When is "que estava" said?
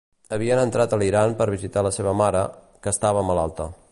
2.87-3.27